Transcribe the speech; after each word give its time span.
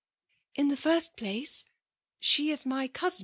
In 0.55 0.69
the 0.69 0.77
first 0.77 1.15
place, 1.15 1.63
she 2.19 2.49
is 2.49 2.65
my 2.65 2.87
ooomi." 2.87 3.19